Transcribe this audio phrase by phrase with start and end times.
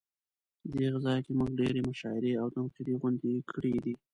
[0.73, 3.93] دغه ځای کې مونږ ډېرې مشاعرې او تنقیدي غونډې کړې دي.